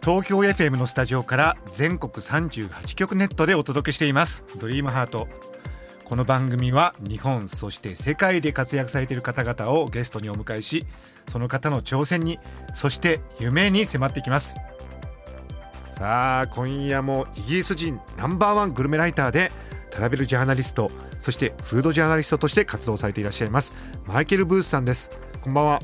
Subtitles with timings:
[0.00, 4.44] 東京 FM のスタジオから全国38局ネットでお届けしています。
[4.58, 5.28] ドリームハート。
[6.04, 10.86] この番組は日本そして世界で活躍されている方々をゲストにお迎えし
[11.30, 12.38] その方の挑戦に
[12.74, 14.56] そして夢に迫っていきます。
[15.92, 19.52] さあ今夜もイギリス人ナンバーワングルメライターで
[19.90, 23.74] トラベルジャーナリストそしてフードジャーナリストとして活動されていらっしゃいます
[24.06, 25.10] マイケル・ブースさんです。
[25.42, 25.80] こんばんは。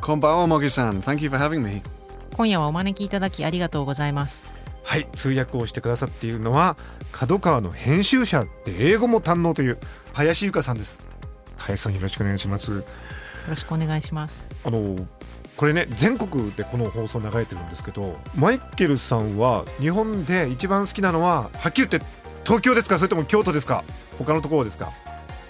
[0.00, 1.00] こんばんは、モギさん。
[1.00, 1.97] Thank you for having me.
[2.38, 4.54] 今夜はお招きいただきありがとうございます。
[4.84, 6.76] はい通訳をしてくださっているのは
[7.10, 9.78] 角川の編集者で英語も堪能という
[10.12, 11.00] 林由香さんです。
[11.56, 12.70] 林さんよろしくお願いします。
[12.70, 12.84] よ
[13.48, 14.54] ろしくお願いします。
[14.64, 14.94] あの
[15.56, 22.06] これね全国でこの放送流れてるんですけどマイケルさんは日本で一番好きなのははっきり言って
[22.44, 22.98] 東京ですか？
[22.98, 23.82] それとも京都ですか？
[24.16, 24.92] 他のところですか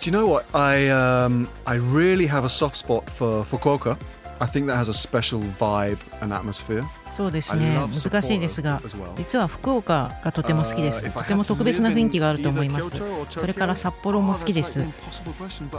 [0.00, 0.46] ？Do you know what?
[0.58, 3.98] I um, I really have a soft spot for Fukuoka.
[4.40, 6.84] I think that has a special vibe and atmosphere.
[7.10, 8.80] そうですね難しいですが、
[9.16, 14.78] 実は福岡がとても好きです、とても特別な雰囲気があると思います、それから札幌も好きです、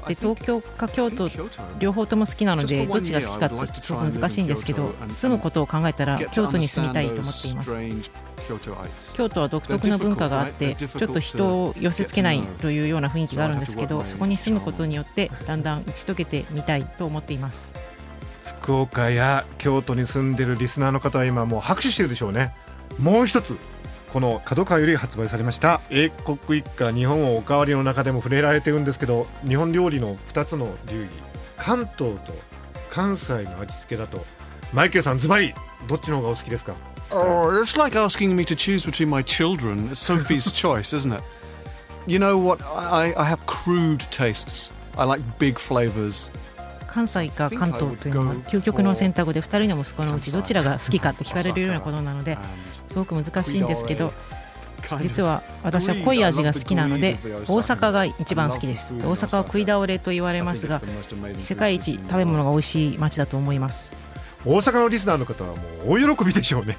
[0.08, 1.30] で東京か京都、
[1.80, 7.80] 両方とも好きなので、どっちが好きかってちょっと難しいんですけど、住むことを考えたら、京都に住みたいと思っています。
[9.14, 17.74] 京都は独特な文化があって、ちょっと人を寄せつけないというような雰囲気があるんですけど、そこに住むことによって、だんだん打ち解けてみたいと思っています。
[18.60, 22.54] 福岡や京都に住んでるリスナーの方は今もう拍手してるでしょうね
[23.00, 23.58] もう一つ
[24.12, 31.10] この角川より発売されました英国一家日本おかわりの中でも触れられてるんですけど日本料理の2つの流儀
[31.58, 32.34] 関東と
[32.90, 34.26] 関西の味付けだと
[34.74, 35.54] マイケルさんズバリ
[35.88, 36.76] どっちの方がお好きですか
[37.12, 39.90] ？Oh, it's like asking me to choose between my children.
[39.90, 41.24] It's Sophie's choice, isn't it?
[42.06, 42.62] You know what?
[42.64, 44.72] I, I have crude tastes.
[44.98, 46.30] I like big flavors.
[46.92, 52.38] 関西か関東というのは究極の選択で2人の息子のうちどちらが好きかって聞かれるようなことなので
[52.90, 54.14] すごく難しいんですけど
[55.02, 58.94] 実は私は濃い味が好きなので大阪が一番好きです。
[58.94, 60.82] 大阪は食い倒れと言われますが
[61.38, 63.96] 世界一食べ物が美味しい街だと思います。
[64.46, 65.56] 大阪のリスナーの方はも
[65.86, 66.78] う大喜びでしょうね。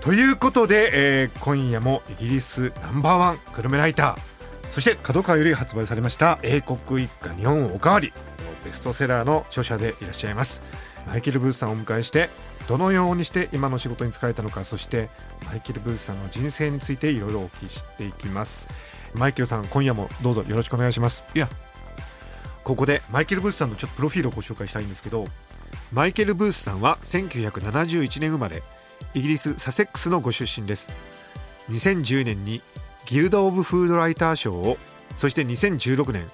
[0.00, 4.30] ということで、えー今夜もイギリスナンバーワングルメライター
[4.70, 8.12] そして角川より発売されました「英国一家日本おかわり」
[8.64, 10.62] ベストセラーの著者でいらっしゃいます。
[11.06, 12.28] マイケル・ブースさんをお迎えして
[12.68, 15.08] どのようにして今の仕事に使えたのかそして
[15.46, 18.68] マイケル・ブースさんの人生についていろいろお聞きしていきます。
[19.14, 21.24] マイケルさん今夜もどうぞよろしくお願いします。
[21.34, 21.48] いや。
[22.62, 25.24] ここでマイケル・ブースさんのちょっとプロフィールをご紹介したいんですけど
[25.92, 28.62] マイケル・ブースさんは1971年生まれ
[29.14, 30.90] イギリス・サセックスのご出身です。
[31.70, 32.62] 2010年に
[33.06, 34.76] ギルド・オブ・フードライター賞を
[35.16, 36.30] そして2016年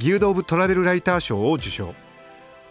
[0.00, 1.94] ギルド・オブ・トラベルライター賞を受賞。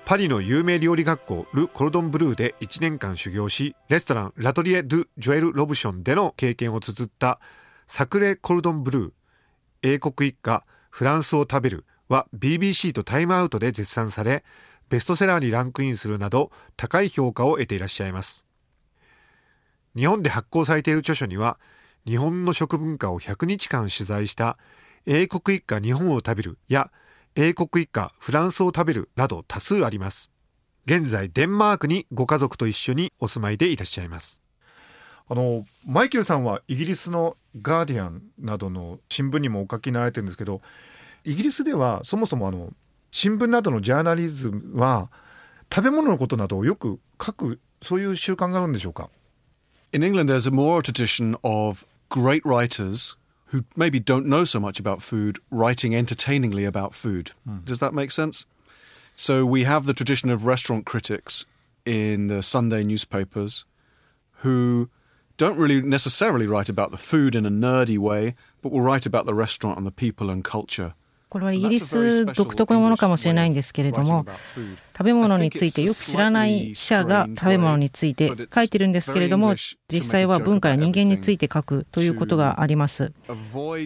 [0.03, 7.39] パリの有名料理学校ル・コルドン・ブルーで1年間修行しレストランラトリエ・ドゥ・ジョエル・ロブションでの経験を綴った
[7.85, 9.11] サクレ・コルドン・ブルー。
[9.83, 14.43] 英国一家フランスを食べるは BBC とタイムアウトで絶賛され
[14.89, 18.43] ベストセラーにランクインするなど高い評価を得ていらっしゃいます。
[19.95, 21.59] 日本で発行されている著書には
[22.07, 24.57] 日本の食文化を100日間取材した
[25.05, 26.89] 英国一家日本を食べるや
[27.41, 30.29] 英国一家フランスを食べるなど多数あります。
[30.85, 34.41] 現在デンマークにご家族と一緒にお住まいでいらっしゃいます。
[35.29, 40.59] あのマイケルさんはイギリスのガーディアンなどの新聞にもお書きになられてるんですけど
[41.23, 42.73] イギリスではそもそもあの
[43.09, 45.09] 新聞などのジャーナリズムは
[45.73, 49.09] 食べ物のことなどをよく書くそういう習慣があるんでしょうか
[49.93, 53.17] ？In England, there's a more tradition of great writers
[53.49, 57.31] who maybe don't know so much about food writing entertainingly about food.
[57.45, 57.59] Hmm.
[57.65, 58.45] Does that make sense?
[59.15, 61.45] So we have the tradition of restaurant critics
[61.85, 63.65] in the Sunday newspapers
[64.41, 64.89] who
[65.37, 69.25] don't really necessarily write about the food in a nerdy way, but will write about
[69.25, 70.93] the restaurant and the people and culture
[71.29, 74.25] これはイギリス独特のものかもしれないんですけれども
[74.97, 79.53] 食べ物についてよく知らない記者が食べ物について書いてるんですけれども
[79.87, 83.13] 実際は文化や人間について書くということがあります。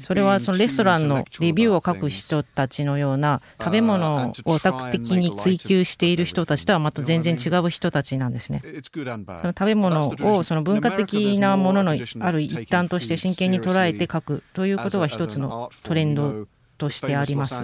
[0.01, 8.63] それはそのレストランのレビューを書く人たちのような食べ物をオタク的に追求している人たちとはまた全然違う人たちなんですね。
[8.93, 11.91] その食べ物をその文化的なものの
[12.21, 16.47] ある一端として真剣に捉えて書くということが一つのトレンド
[16.77, 17.63] としてあります。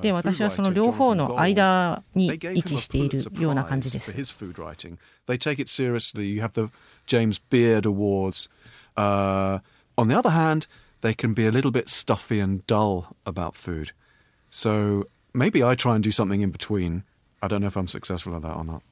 [0.00, 4.16] で、私はその両方の間に位置しているような感じです。
[4.16, 6.24] They take it seriously.
[6.24, 6.70] You have the
[7.06, 8.48] James Beard Awards.
[8.96, 9.60] Uh,
[9.96, 10.66] on the other hand,
[11.02, 13.92] they can be a little bit stuffy and dull about food.
[14.50, 17.02] So maybe I try and do something in between.
[17.42, 18.82] I don't know if I'm successful at that or not.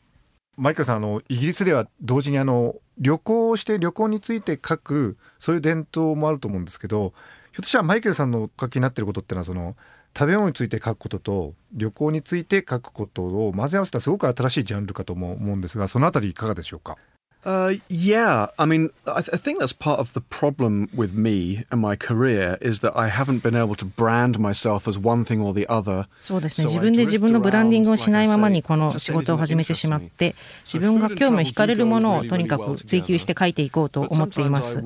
[0.57, 7.13] マイケルさんあのイギリスでは同時にあの旅行して旅行について書くそういう伝統もあると思うんですけど
[7.55, 9.77] ひょっとしたらマイケルさんの書きになってることっていうのはその
[10.12, 16.97] 食べ物について書くことと旅行について書くことを混ぜ合わせたすごく新しいジャンルかとも思うんですがそのあたりいかがでしょうか？
[17.44, 21.79] Uh, yeah, I mean, I, th- I, think that's part of the problem with me and
[21.81, 25.52] my career is that I haven't been able to brand myself as one thing or
[25.52, 26.06] the other.
[26.20, 26.69] そうですね。
[26.69, 34.82] 自分で自分のブランディングをしないままにこの仕事を始めてしまって、自分が興味を惹かれるものをとにかく追求して書いていこうと思っています。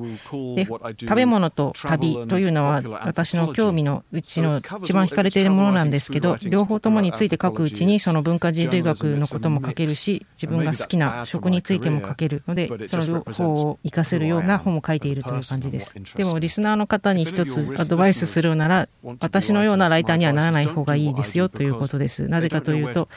[0.55, 0.67] で、
[0.99, 15.95] 食べ物と旅というのは私の興味のうちの一番惹かれているものなんですけど、両方ともについて書くうちにその文化人類学のことも書けるし、自分が好きな食についても書けるので、その両方を活かせるような本を書いているという感じです。
[16.15, 18.89] でも、リスナーの方に一つアドバイスするなら、
[19.21, 22.27] 私のようなライターにはならない方がいいですよということです。
[22.27, 23.07] なぜかというと、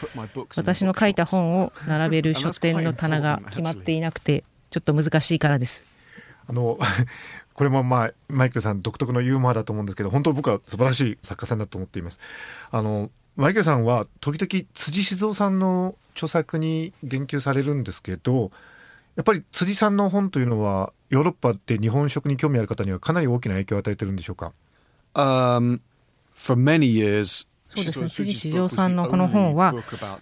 [0.56, 5.82] 私の書いた本を並べる書店の棚が決まっていなくて、ちょっと難しいからです。
[6.46, 6.78] あの
[7.54, 12.18] これもまあマイケルさん独特のユーモアだと思うんですけど本当僕は素晴らしい作家さんだと思っています。
[12.70, 18.50] あのマイケルさんは時々辻静雄さんの著作に言及されるんですけど
[19.16, 24.52] やっぱり辻さんの本というのはヨーロッパで日本食に興味ある方にはかなり大きな影響を与えてるんでしょうか、
[25.14, 25.80] um,
[26.34, 28.08] For many years そうですね。
[28.08, 29.74] 辻志丈さんのこの本は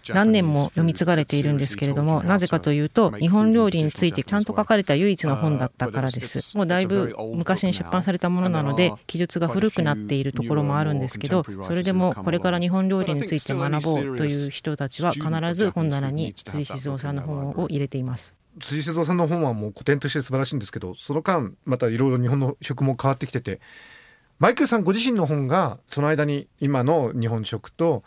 [0.09, 6.57] 何年も読み継がれているんですけれどもなぜかというと日本料理についてちゃんと書かれた唯一の本だったからです。
[6.57, 23.61] もうだいぶ昔に出版されたものなので記述が古くなっているところもあるんですけどそれでもこれから日本料理について学ぼうという人たちは必ず本棚に辻志蔵さんの本を入れています辻瀬戸さんの本はもう古典として素晴らしいんですけどその間またいろいろ日本の食も変わってきてて
[24.39, 28.03] マイケルさんご自身の本がその間に今の日本食と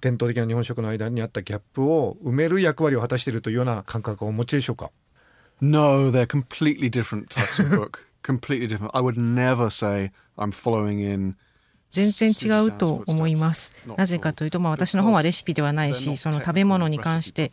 [0.00, 4.90] 伝統的な日本食の間にあったギャップを埋める役割を果たしているというような感覚をお持ちでしょうか
[5.60, 8.06] ？No, they're completely different types of book.
[8.26, 8.90] completely different.
[8.92, 11.36] I would never say I'm following in
[11.96, 13.72] 全然違うと思います。
[13.96, 17.52] なぜかというと、まあ、私の本はレシピではないし、その食べ物に関して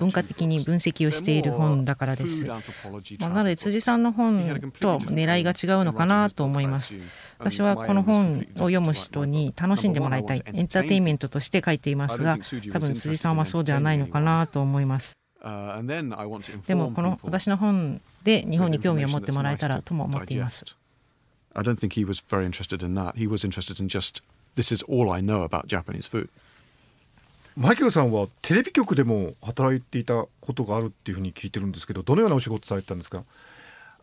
[0.00, 2.46] 文化的に分析をしている本だからです。
[2.46, 6.98] まあ、なので、辻さんの本と狙いが違うのかなと思います。
[7.38, 12.38] 私はこの本を読む人に楽しんでもらいたい、エンターテインメントとして書いていますが、
[12.72, 15.16] 多分辻さんはそうではないのかなと思います。
[16.66, 20.64] でも、この私の本で日本に興味を持ってもらえたらとも思っています。
[21.55, 23.17] I don't think he was very interested in that.
[23.17, 24.21] He was interested in just,
[24.55, 26.29] this is all I know about Japanese food.
[27.57, 33.23] マイケルさんはテレビ局でも働いていたことがあるっていうふうに聞いてるんですけど、どのようなお仕事されてたんですか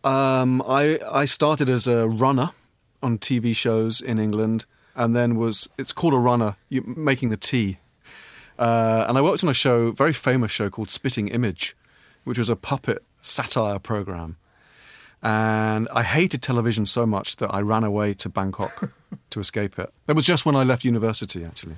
[0.03, 2.51] um, I, I started as a runner
[3.01, 4.65] on TV shows in England
[4.95, 7.79] and then was, it's called a runner, you, making the tea.
[8.57, 11.75] Uh, and I worked on a show, very famous show called Spitting Image,
[12.25, 14.37] which was a puppet satire program.
[15.24, 18.90] And I hated television so much that I ran away to Bangkok
[19.30, 19.90] to escape it.
[20.06, 21.76] That was just when I left university, actually.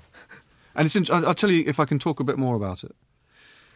[0.74, 2.94] And it's, I'll tell you if I can talk a bit more about it.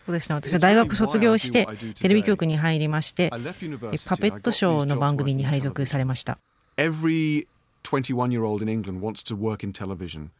[0.06, 1.68] そうですね、私は大学卒業して
[2.00, 3.36] テレビ局に入りましてパ
[4.16, 6.38] ペットショーの番組に配属されました。
[6.76, 7.46] Every
[7.84, 10.30] 21-year-old in England wants to work in television.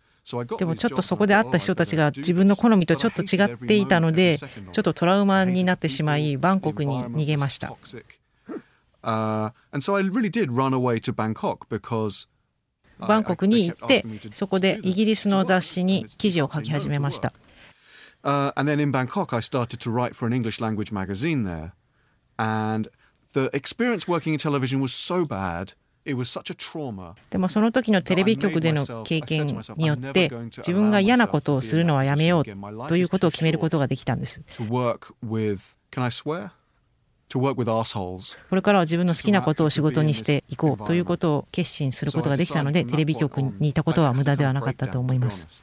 [0.58, 4.46] でもちょっとそこで会った人たちが自分の好みとちょっと違っていたのでちょ
[4.80, 7.76] っとトラウマになってしまいバンコクに逃げました。
[12.98, 17.32] バンコクに行ってそこでイギリスの雑誌に記事を書き始めました。
[27.30, 32.44] でもその時のテレビ局での経験によって自分が嫌なことをするのはやめよう
[32.88, 34.42] ということを決めることができたんです。
[38.48, 45.62] これからは自分の好きなことを仕事にしていこうということを決心することができたのでテレビ局にいたことは無駄ではなかったと思います。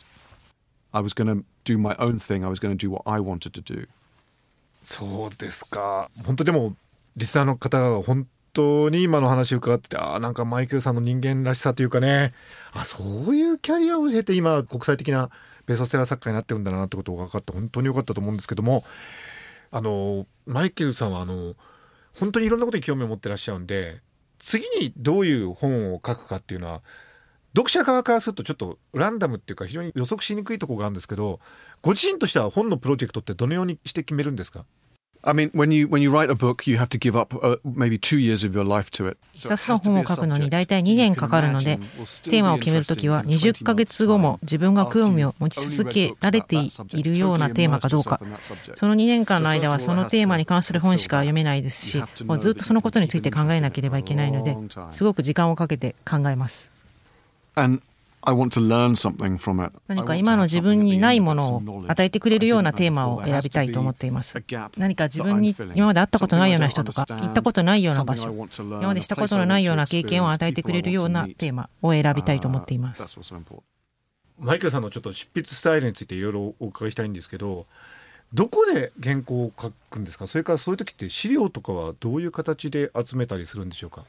[4.83, 6.09] そうですか。
[6.25, 6.73] 本当でも
[7.17, 12.33] リスナーの方が本当に今の話を伺っててあなんかマイケルさんの人間らしさというかね。
[12.71, 15.29] あそういうキャリアを経て今国際的な
[15.65, 18.85] ベストセラー作家になってるんだなってことが分かって本当に良かったと思うんですけども
[19.71, 21.55] あのマイケルさんはあの
[22.17, 24.01] 本当にいろんなことに興味を持ってらっしゃるんで
[24.39, 26.81] 次にどういう本を書くかっていうのは
[27.55, 31.39] 読者側からするとちょっとランダムっていうか非常に予測しにくいとこがあるんですけど
[31.81, 34.65] ご自身としては本のプロジェクトってどのようにして決めるんですか？
[35.23, 37.97] I mean, when you when you write a book, you have to give up uh, maybe
[37.97, 39.17] two years of your life to it.
[39.33, 41.77] 一冊の本を書くのに大体2年かかるので、
[42.23, 46.55] テーマを決めるときは20ヶ月後も自分が興味を持ち続けられて
[46.93, 48.19] いるようなテーマかどうか、
[48.75, 54.55] その2年間の間はそのテーマに関する本しか読めないですし、もうずっとそのことについて考えなければいけないので、
[54.91, 56.71] すごく時間をかけて考えます。
[57.55, 57.81] And
[58.27, 64.37] 何か今の自分にないものを与えてくれるようなテーマを選びたいと思っています。
[64.77, 73.19] 何か自分に今まで会ったことないような人とか、行ったことないような場所、今までしたことのないような経験を与えてくれるようなテーマを選びたいと思っています。
[74.39, 77.65] マイケルさんのちょっと執筆スタイルについていろいろお伺いしたいんですけど、
[78.33, 80.27] どこで原稿を書くんですか？
[80.27, 84.03] それからそういう時って資料とかはどういう形で集めたりするんでしょうか、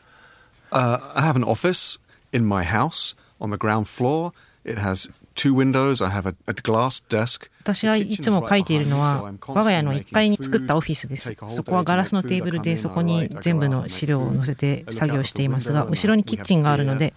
[0.72, 2.00] uh, I have an office
[2.32, 4.33] in my house on the ground floor.
[4.64, 6.02] It has two windows.
[6.02, 7.49] I have a, a glass desk.
[7.68, 11.37] 私はいつも書いているのは我が家の1階に作ったオフィスです。
[11.48, 17.12] そこはガラスのテーブルでそこに全部の資料を載せて作業していますが、後ろにキッチンがあるので、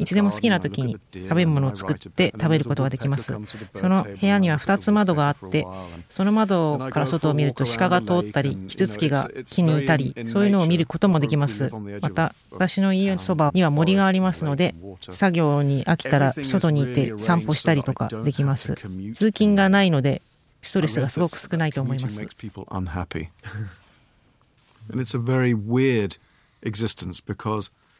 [0.00, 3.32] いつでも好きな時に食べ物を作って食べることができます。
[3.76, 5.64] その部屋には2つ窓があって、
[6.10, 11.70] その窓から外を見ると鹿が通ったり、キツツキが木にいたり、そういうのを見ることもできます。
[12.00, 18.74] また、私の家のそばには森がありますので、作業に飽きたら外にいて散歩したりとかできます。
[19.14, 20.22] 通勤がないので
[20.62, 22.26] ストレスがすごく少ないと思います。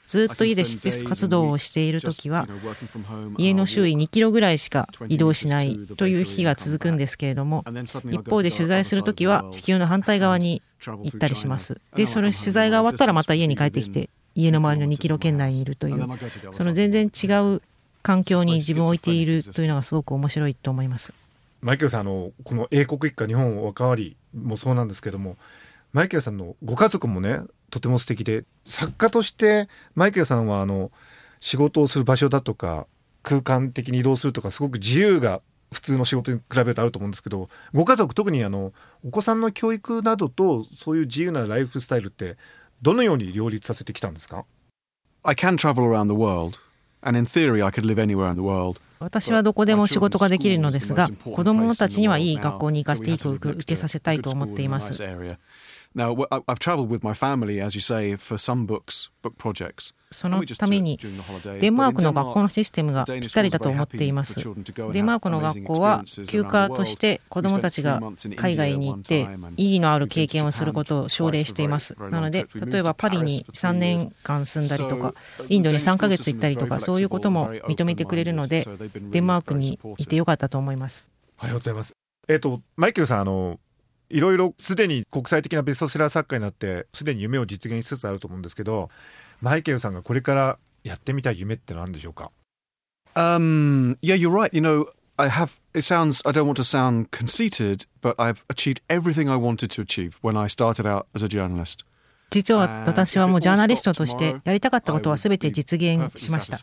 [0.06, 2.47] ずっと家で執筆活動をしている時は
[3.38, 7.64] 家の周囲2キロぐらいしか移動しないという日が続くんですけれども
[8.12, 16.06] 一方で取材する時は地球の反対側に行ったりしますでその取材が終わったらまた家に帰ってきて家の周りの2キロ圏内にいるという
[16.52, 17.61] その全然違う
[18.04, 21.12] 環境に自分を置いているというのがすごく面白いと思います。
[21.60, 25.36] マイケルさんあのこの英国一家日本おかわりもそうなんですけども
[25.92, 30.90] マイケルさんのご家族もねとても素敵で作家としてマイケルさんはあの
[31.40, 32.86] 仕事をする場所だとか
[33.22, 38.72] 空間的に移動するとかすごく自由が普通の仕事に比べるとあると思うんですけどご家族特にあの
[39.04, 42.36] お子さんの教育などとそういう自由なライフスタイルって
[42.82, 44.44] どのように両立させてきたんですか
[45.25, 46.58] ？I can travel around the world
[47.06, 48.80] and in theory I could live anywhere in the world.
[48.98, 55.02] 私はどこでも仕事ができるのですが、子供たちにはいい学校に行かせていい教育を受けさせたいと思っています。
[55.96, 59.94] Now, I've traveled with my family, as you say, for some books, book projects.
[60.10, 60.98] そのために
[61.58, 64.44] デンマークの学校のシステムがぴったりだと思っています。
[64.92, 68.00] デンマークの学校は休暇として子どもたちが
[68.36, 69.26] 海外に行って
[69.56, 71.96] 意義のある経験をすることを奨励しています。
[71.98, 75.14] なので例えばパリに3年間住んだりとか
[75.48, 78.66] インドに3ヶ月行ったりとかそういうことも認めてくれるので
[79.10, 81.08] デンマークにいてよかったと思います。
[81.38, 81.94] ありがとうございます。
[82.28, 83.58] えっ、ー、とマイケルさんあの
[84.08, 88.90] いろいろすでに国際的なベストセラー作家になってすでに夢を実現しつつあると思うんですけど
[89.40, 92.30] マイケルさんがこれからやってみたい夢って何でしょうか
[93.14, 94.50] Um, yeah, you're right.
[94.52, 98.82] You know, I have, it sounds, I don't want to sound conceited, but I've achieved
[98.90, 101.86] everything I wanted to achieve when I started out as a journalist.
[102.30, 106.58] 実は私はもうジャーナリストとしてやりたかったことは全て実現しました。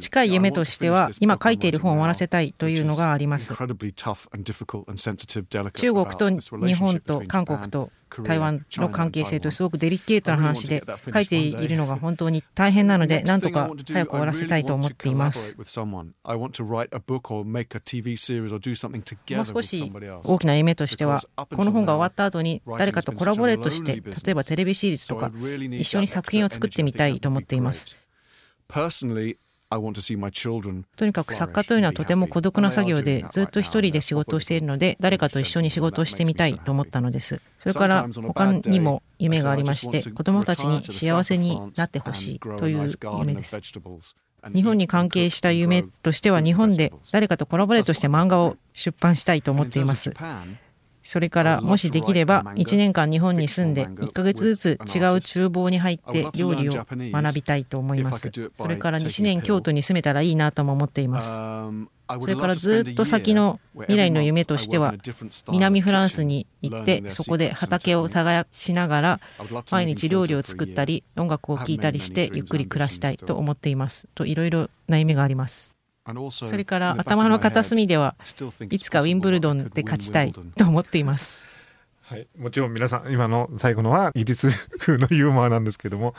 [0.00, 3.54] 近い夢としては今書いている本を終わらせたいというのがあります。
[3.54, 3.66] 中
[5.94, 7.90] 国と日本と韓国と
[8.24, 15.56] 台湾の関係性とすごくデリケートな話で書いているのが本当に大変なのでなんとか早く終わらせたいと思っています。
[15.56, 15.86] もう少
[19.62, 19.92] し
[20.24, 24.02] 大きな夢としてはこの本が終わった後に誰かとコラボレートして例
[24.32, 25.30] えばテレビシリーズとか
[25.78, 27.96] 一緒に作品を作ってみたいと思っています
[30.96, 37.40] とにかく作家というのはとても孤独な作業でずっと一人で仕事をしているので誰かと一緒に仕事をしてみたいと思ったのです。
[37.58, 42.88] それから他にも夢がありまして子どもたちに幸せになってほしいという
[43.20, 43.60] 夢です。
[44.52, 50.12] 日本に関係した夢としては日本で誰かとコラボレートして漫画を出版したいと思っています
[51.02, 58.30] それからもしできれば1年間日本に住んで1ヶ月ずつ違う厨房に入って料理を学びたいと思います。
[58.54, 61.38] それから1年京都に住めたらいいなとも思っています。
[62.18, 64.94] それからずっと先の未来の夢としては
[65.50, 69.20] 南フランスに行ってそこで畑を耕しながら
[69.70, 74.08] 毎日料理を作ったり音楽を聴いたりしてゆっくり暮らしたいと思っています。
[74.14, 75.79] といろいろな夢があります
[76.30, 78.14] それから頭の片隅では
[78.70, 81.48] いつかウィンブルドンで勝ちたいと思っています。
[82.02, 86.14] はい、もちろん皆さん今の最後のはイギリス風のユーモアなんですけども。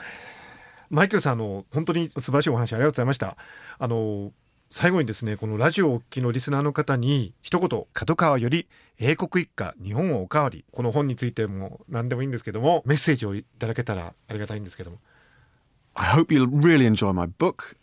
[0.91, 3.37] マイケルさんあの本当に素晴らしいお話ありがとうございました。
[3.79, 4.33] あの
[4.69, 8.67] 最後にですねこのラジオをお聞きのリスナーの方に一言角川より
[8.99, 10.65] 英国一家日本をおかわり。
[10.71, 14.99] この本についても何でもいいんですけどもメッセージをいただけたらありがたいんですけども。
[15.93, 17.77] I hope you really enjoy my book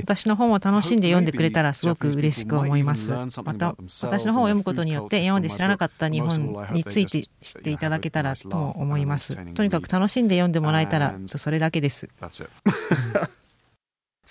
[0.00, 3.12] 私の本を楽しんで読んでくれたらすごく嬉しく思います。
[3.12, 9.36] また、私の本を読むことによって今まで知らなかった日本について知っていただけたらとも思います。
[9.54, 12.08] とにかく楽しんで読んでもらえたらそれだけです。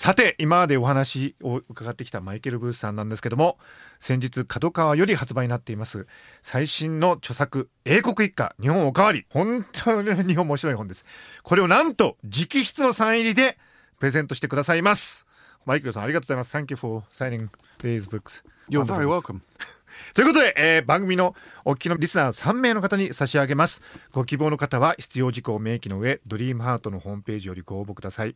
[0.01, 3.59] さて今までお話を伺ってきたマイケル・ブースさんなんですけども
[3.99, 6.07] 先日角川より発売になっています
[6.41, 11.05] 最新の著作「英国一家日本おかわり」本当に日本面白い本です
[11.43, 13.59] これをなんと直筆のサイン入りで
[14.01, 15.27] プレゼントしてくださいます。
[15.63, 16.57] マイケルさんありがとうございます。
[16.57, 17.49] Thank you for signing
[17.83, 18.43] these books.
[18.67, 19.41] You're very welcome.
[20.15, 23.83] ということで、えー、番組のお聞きのリスナー3名の方に差し上げます。
[24.11, 28.35] ご希望の方は必要事項を明記の上、ドリームハートのホームページよりご応募ください。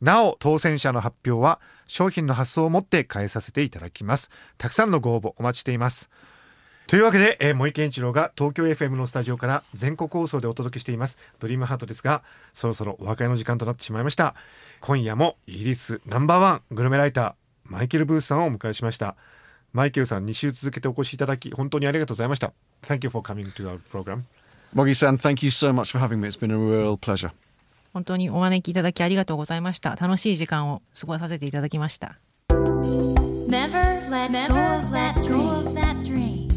[0.00, 4.30] なお、当選者の発表は商品の発送をもって返させていただきます。
[4.56, 6.10] たくさんのご応募お待ちしています。
[6.86, 14.34] というわけで、えー、森健一郎が東京 FM のスタジオから全国放送でお届けしていますドリームハートですがそろそろお別れの時間となってしまいました
[14.82, 19.14] 今夜もイギリスナンバーワングルメライターマイケル・ブースさんをお迎えしました
[19.72, 24.22] マイケルさん2週続けてお越しいただき本当にありがとうございました Thank you for coming to our program
[24.74, 27.30] モギさん Thank you so much for having me It's been a real pleasure
[27.92, 32.18] 本当にお招きいただきありがとうございました楽しい時間を過ごさせていただきました
[32.50, 35.14] Never let go of that
[36.04, 36.48] dream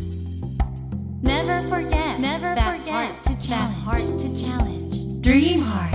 [1.21, 5.94] Never forget Never forget that heart to challenge Dream heart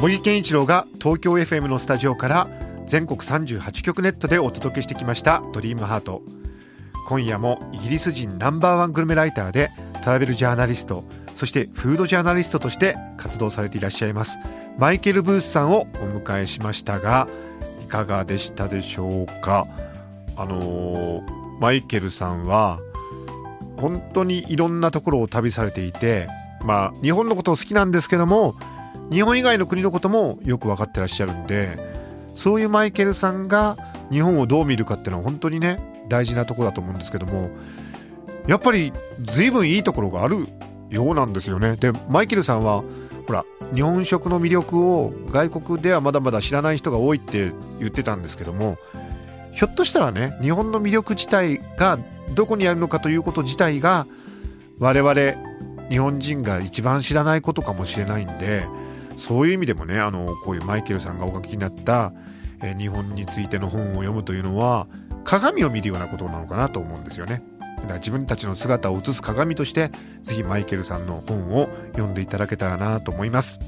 [0.00, 2.48] 茂木健一郎が東京 FM のスタジオから
[2.86, 6.22] 全国38局ネットでお届けしてきました「ドリームハート。
[7.06, 9.70] 今夜もイギリス人ナンバーワングルメライターで
[10.02, 11.04] トラベルジャーナリスト
[11.34, 14.38] そしてフードジャーナリストとして活動されていらっしゃいます
[14.78, 17.28] マイケル・ブースさんをお迎えしましたが
[17.84, 19.66] いかがでしたでしょうか？
[20.36, 21.22] あのー、
[21.60, 22.78] マイケルさんは
[23.76, 26.26] 本当にいろんなところを旅されていて
[26.64, 28.54] まあ日本のことを好きなんですけども
[29.10, 31.78] 日本以外の国のこともよく分かってらっしゃるんで
[32.34, 33.76] そういうマイケルさんが
[34.10, 37.50] 日本をどう見るかっていうのは本当にね大事なとこだと思うんですけども
[38.46, 40.48] やっぱり随分いいところがある
[40.88, 41.76] ようなんですよね。
[41.76, 42.82] でマイケルさんは
[43.26, 43.44] ほら
[43.74, 48.76] 日本食の魅力を外国ではまだまだ知らない人が多いって言ってたんですけども
[49.52, 51.98] ひょっとしたらね日本の魅力自体が
[52.34, 54.06] どこにあるのかということ自体が
[54.78, 55.14] 我々
[55.88, 58.64] 日本人が一番知らないことかもしれないんで
[59.20, 62.12] そういう意味でもねあのこういうマイケルさんがお書きになった、
[62.62, 64.88] え日本についての本を読むというのは
[65.24, 67.42] 鏡を見るようなことなのかなと思うんですよね。
[67.60, 69.90] だから自分たちの姿を映す鏡として
[70.22, 73.60] ぜひマイケルさんの本を読んでいただけたらなと思います。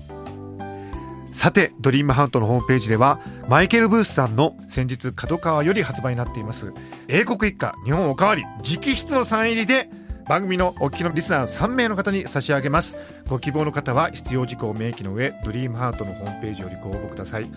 [1.33, 6.75] さて、ドリームハントのホームページでは、マイケル・ブースさんの先日、角川より発売になっています、
[7.09, 9.89] 英国一家日本おかわり直筆のサイン入りで
[10.33, 12.97] 番組のお聞きのリスナー3名の方に差し上げます。
[13.29, 17.51] ご希望の方は必要事項を明記の上ドリームハートのホームページよりご応募ください。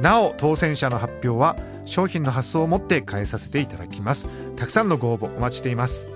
[0.00, 4.28] なお当選者の発表は商品の発送をもって返させていただきます。
[4.54, 6.06] たくさんのご応募お待ちしています。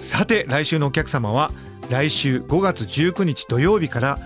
[0.00, 1.52] さて来週のお客様は
[1.88, 4.18] 来週5月19日土曜日から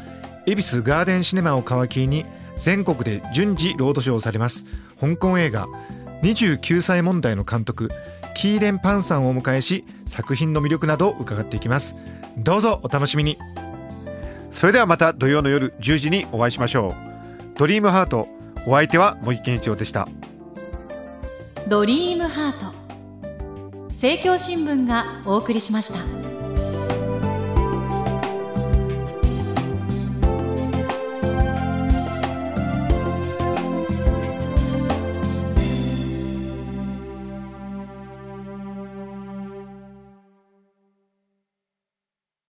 [0.47, 2.25] 恵比寿ガーデンシネマを皮切りに
[2.57, 4.65] 全国で順次ロードショーされます。
[4.99, 5.69] 香港映画
[6.23, 7.91] 29歳問題の監督
[8.37, 11.97] キーレン・パンさんをお迎えし作品の魅力などを伺っていきます。
[12.37, 13.39] どうぞお楽しみに。
[14.51, 16.95] それではまた土曜の夜10時にお会いしましょ
[17.55, 17.59] う。
[17.59, 18.29] ドリームハート
[18.67, 20.07] お相手は森健一郎でした。
[21.67, 22.77] ドリームハート。
[23.89, 26.36] 政教新聞がお送りしました。